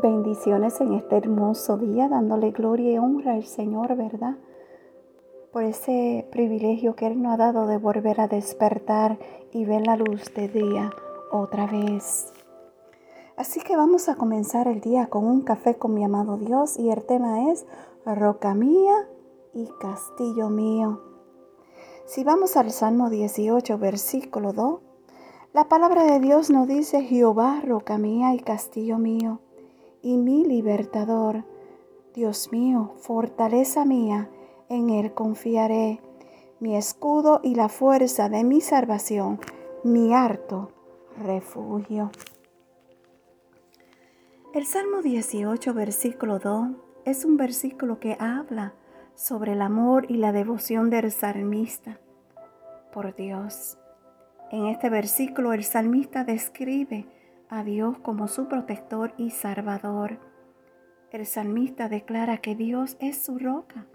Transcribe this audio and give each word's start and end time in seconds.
Bendiciones 0.00 0.80
en 0.80 0.92
este 0.92 1.16
hermoso 1.16 1.76
día, 1.76 2.08
dándole 2.08 2.52
gloria 2.52 2.92
y 2.92 2.98
honra 2.98 3.32
al 3.32 3.42
Señor, 3.42 3.96
¿verdad? 3.96 4.36
Por 5.52 5.64
ese 5.64 6.28
privilegio 6.30 6.94
que 6.94 7.08
Él 7.08 7.20
nos 7.20 7.32
ha 7.32 7.36
dado 7.36 7.66
de 7.66 7.78
volver 7.78 8.20
a 8.20 8.28
despertar 8.28 9.18
y 9.50 9.64
ver 9.64 9.84
la 9.88 9.96
luz 9.96 10.32
de 10.34 10.46
día 10.46 10.92
otra 11.32 11.66
vez. 11.66 12.32
Así 13.36 13.58
que 13.58 13.76
vamos 13.76 14.08
a 14.08 14.14
comenzar 14.14 14.68
el 14.68 14.80
día 14.80 15.08
con 15.08 15.26
un 15.26 15.40
café 15.40 15.74
con 15.76 15.94
mi 15.94 16.04
amado 16.04 16.36
Dios 16.36 16.78
y 16.78 16.90
el 16.90 17.04
tema 17.04 17.50
es 17.50 17.66
Roca 18.06 18.54
mía 18.54 19.08
y 19.52 19.68
Castillo 19.80 20.48
mío. 20.48 21.00
Si 22.06 22.22
vamos 22.22 22.56
al 22.56 22.70
Salmo 22.70 23.10
18, 23.10 23.76
versículo 23.78 24.52
2, 24.52 24.80
la 25.54 25.68
palabra 25.68 26.04
de 26.04 26.20
Dios 26.20 26.50
nos 26.50 26.68
dice, 26.68 27.02
Jehová, 27.02 27.62
roca 27.64 27.98
mía 27.98 28.34
y 28.34 28.38
castillo 28.38 28.98
mío 28.98 29.40
y 30.02 30.16
mi 30.16 30.44
libertador. 30.44 31.44
Dios 32.14 32.50
mío, 32.52 32.94
fortaleza 32.98 33.84
mía, 33.84 34.30
en 34.68 34.90
Él 34.90 35.14
confiaré, 35.14 36.00
mi 36.60 36.76
escudo 36.76 37.40
y 37.42 37.54
la 37.54 37.68
fuerza 37.68 38.28
de 38.28 38.44
mi 38.44 38.60
salvación, 38.60 39.40
mi 39.84 40.12
harto 40.12 40.72
refugio. 41.18 42.10
El 44.54 44.66
Salmo 44.66 45.02
18, 45.02 45.74
versículo 45.74 46.38
2, 46.38 46.68
es 47.04 47.24
un 47.24 47.36
versículo 47.36 48.00
que 48.00 48.16
habla 48.18 48.74
sobre 49.14 49.52
el 49.52 49.62
amor 49.62 50.06
y 50.08 50.16
la 50.16 50.32
devoción 50.32 50.90
del 50.90 51.10
salmista 51.10 52.00
por 52.92 53.14
Dios. 53.14 53.78
En 54.50 54.66
este 54.66 54.90
versículo 54.90 55.52
el 55.52 55.64
salmista 55.64 56.24
describe 56.24 57.06
a 57.50 57.64
Dios 57.64 57.98
como 57.98 58.28
su 58.28 58.48
protector 58.48 59.14
y 59.16 59.30
salvador. 59.30 60.18
El 61.10 61.24
salmista 61.26 61.88
declara 61.88 62.38
que 62.38 62.54
Dios 62.54 62.96
es 63.00 63.24
su 63.24 63.38
roca, 63.38 63.86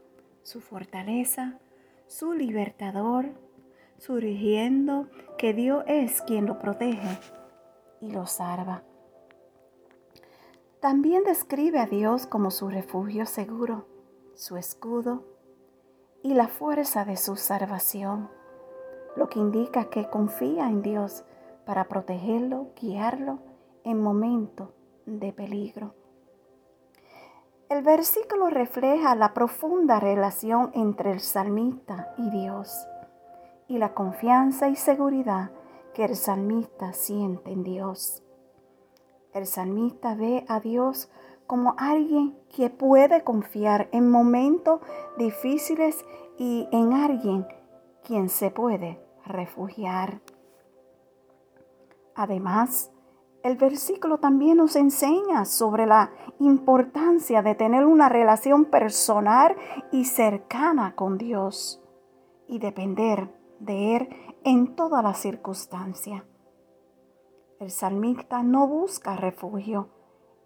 su 0.41 0.61
fortaleza, 0.61 1.59
su 2.07 2.33
libertador, 2.33 3.33
surgiendo 3.97 5.07
que 5.37 5.53
Dios 5.53 5.83
es 5.87 6.21
quien 6.21 6.45
lo 6.45 6.59
protege 6.59 7.19
y 8.01 8.11
lo 8.11 8.25
salva. 8.25 8.83
También 10.79 11.23
describe 11.23 11.79
a 11.79 11.85
Dios 11.85 12.27
como 12.27 12.51
su 12.51 12.69
refugio 12.69 13.25
seguro, 13.25 13.87
su 14.35 14.57
escudo 14.57 15.23
y 16.23 16.33
la 16.33 16.47
fuerza 16.47 17.05
de 17.05 17.15
su 17.15 17.35
salvación, 17.35 18.29
lo 19.15 19.29
que 19.29 19.39
indica 19.39 19.89
que 19.89 20.09
confía 20.09 20.67
en 20.67 20.81
Dios 20.81 21.23
para 21.65 21.87
protegerlo, 21.87 22.67
guiarlo 22.79 23.39
en 23.83 24.01
momentos 24.01 24.69
de 25.05 25.33
peligro. 25.33 25.93
El 27.69 27.81
versículo 27.81 28.49
refleja 28.49 29.15
la 29.15 29.33
profunda 29.33 29.99
relación 29.99 30.71
entre 30.73 31.11
el 31.11 31.19
salmista 31.19 32.13
y 32.17 32.29
Dios 32.29 32.87
y 33.67 33.77
la 33.77 33.93
confianza 33.93 34.69
y 34.69 34.75
seguridad 34.75 35.51
que 35.93 36.05
el 36.05 36.15
salmista 36.15 36.93
siente 36.93 37.51
en 37.51 37.63
Dios. 37.63 38.21
El 39.33 39.47
salmista 39.47 40.13
ve 40.15 40.45
a 40.47 40.59
Dios 40.59 41.09
como 41.47 41.75
alguien 41.77 42.37
que 42.55 42.69
puede 42.69 43.23
confiar 43.23 43.89
en 43.91 44.09
momentos 44.09 44.81
difíciles 45.17 46.05
y 46.37 46.67
en 46.71 46.93
alguien 46.93 47.47
quien 48.03 48.29
se 48.29 48.51
puede 48.51 48.99
refugiar. 49.25 50.21
Además, 52.15 52.91
el 53.43 53.57
versículo 53.57 54.19
también 54.19 54.57
nos 54.57 54.75
enseña 54.75 55.43
sobre 55.45 55.85
la 55.85 56.11
importancia 56.39 57.41
de 57.41 57.55
tener 57.55 57.85
una 57.85 58.07
relación 58.07 58.65
personal 58.65 59.55
y 59.91 60.05
cercana 60.05 60.95
con 60.95 61.17
Dios 61.17 61.81
y 62.47 62.59
depender 62.59 63.29
de 63.59 63.97
Él 63.97 64.09
en 64.45 64.75
todas 64.75 65.03
las 65.03 65.19
circunstancias. 65.19 66.23
El 67.59 67.69
salmista 67.69 68.43
no 68.43 68.67
busca 68.67 69.15
refugio 69.15 69.89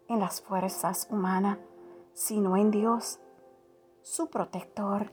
en 0.08 0.20
las 0.20 0.42
fuerzas 0.42 1.08
humanas, 1.12 1.60
sino 2.14 2.58
en 2.58 2.72
Dios, 2.72 3.20
su 4.02 4.30
protector 4.30 5.12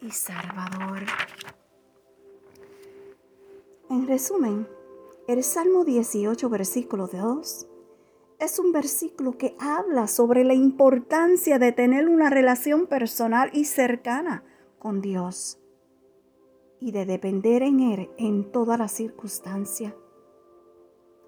y 0.00 0.10
salvador. 0.10 1.04
En 3.88 4.06
resumen, 4.06 4.68
el 5.28 5.44
Salmo 5.44 5.84
18, 5.84 6.48
versículo 6.48 7.06
2, 7.06 7.68
es 8.40 8.58
un 8.58 8.72
versículo 8.72 9.36
que 9.36 9.54
habla 9.60 10.06
sobre 10.06 10.42
la 10.42 10.54
importancia 10.54 11.58
de 11.58 11.70
tener 11.70 12.08
una 12.08 12.30
relación 12.30 12.86
personal 12.86 13.50
y 13.52 13.66
cercana 13.66 14.42
con 14.78 15.02
Dios 15.02 15.60
y 16.80 16.92
de 16.92 17.04
depender 17.04 17.62
en 17.62 17.80
Él 17.80 18.10
en 18.16 18.50
todas 18.50 18.78
las 18.78 18.92
circunstancias. 18.92 19.92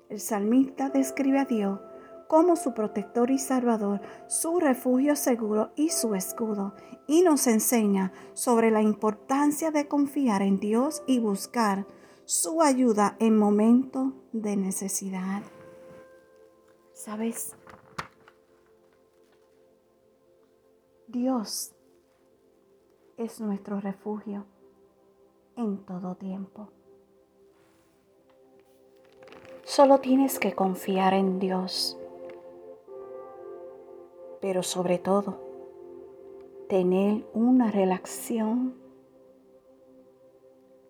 El 0.08 0.18
salmista 0.18 0.88
describe 0.88 1.40
a 1.40 1.44
Dios 1.44 1.78
como 2.26 2.56
su 2.56 2.72
protector 2.72 3.30
y 3.30 3.38
salvador, 3.38 4.00
su 4.28 4.60
refugio 4.60 5.14
seguro 5.14 5.72
y 5.76 5.90
su 5.90 6.14
escudo, 6.14 6.74
y 7.06 7.20
nos 7.20 7.46
enseña 7.46 8.12
sobre 8.32 8.70
la 8.70 8.80
importancia 8.80 9.70
de 9.70 9.88
confiar 9.88 10.40
en 10.40 10.58
Dios 10.58 11.02
y 11.06 11.18
buscar 11.18 11.86
su 12.30 12.62
ayuda 12.62 13.16
en 13.18 13.36
momentos 13.36 14.12
de 14.30 14.54
necesidad. 14.54 15.42
¿Sabes? 16.92 17.56
Dios 21.08 21.72
es 23.16 23.40
nuestro 23.40 23.80
refugio 23.80 24.46
en 25.56 25.78
todo 25.78 26.14
tiempo. 26.14 26.68
Solo 29.64 29.98
tienes 29.98 30.38
que 30.38 30.52
confiar 30.52 31.14
en 31.14 31.40
Dios, 31.40 31.98
pero 34.40 34.62
sobre 34.62 34.98
todo, 35.00 35.40
tener 36.68 37.26
una 37.34 37.72
relación 37.72 38.79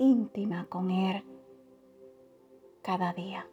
íntima 0.01 0.67
con 0.71 0.91
Él 0.91 1.23
cada 2.83 3.13
día. 3.13 3.47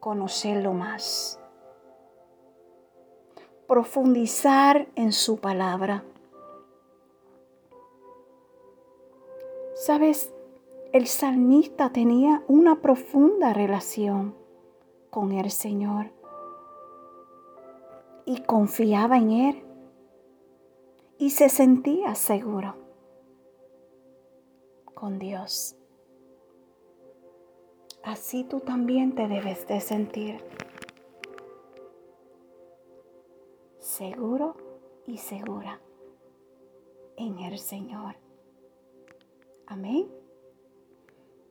Conocerlo 0.00 0.72
más. 0.72 1.38
Profundizar 3.68 4.88
en 4.94 5.12
su 5.12 5.36
palabra. 5.36 6.02
Sabes, 9.74 10.32
el 10.94 11.06
salmista 11.06 11.90
tenía 11.90 12.42
una 12.48 12.80
profunda 12.80 13.52
relación 13.52 14.34
con 15.10 15.32
el 15.32 15.50
Señor 15.50 16.10
y 18.24 18.40
confiaba 18.44 19.18
en 19.18 19.30
Él 19.30 19.64
y 21.18 21.30
se 21.30 21.50
sentía 21.50 22.14
seguro 22.14 22.85
con 24.96 25.18
Dios. 25.18 25.76
Así 28.02 28.44
tú 28.44 28.60
también 28.60 29.14
te 29.14 29.28
debes 29.28 29.68
de 29.68 29.80
sentir 29.80 30.42
seguro 33.78 34.56
y 35.06 35.18
segura 35.18 35.80
en 37.16 37.38
el 37.40 37.58
Señor. 37.58 38.16
Amén. 39.66 40.10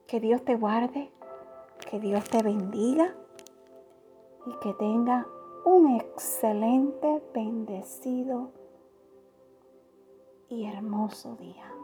Que 0.08 0.20
Dios 0.20 0.44
te 0.44 0.56
guarde, 0.56 1.12
que 1.90 2.00
Dios 2.00 2.28
te 2.28 2.42
bendiga 2.42 3.16
y 4.48 4.60
que 4.60 4.74
tenga 4.74 5.28
un 5.66 5.96
excelente, 5.96 7.22
bendecido 7.34 8.52
y 10.50 10.66
hermoso 10.66 11.36
día 11.36 11.76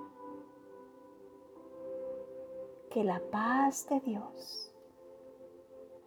que 2.91 3.03
la 3.05 3.21
paz 3.31 3.87
de 3.87 4.01
Dios 4.01 4.69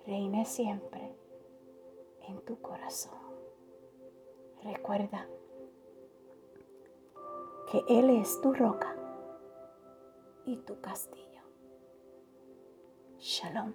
reine 0.06 0.44
siempre 0.44 1.16
en 2.28 2.44
tu 2.44 2.60
corazón. 2.60 3.18
Recuerda 4.62 5.26
que 7.70 7.82
Él 7.88 8.10
es 8.10 8.38
tu 8.42 8.52
roca 8.52 8.94
y 10.44 10.58
tu 10.58 10.78
castillo. 10.82 11.40
Shalom. 13.18 13.72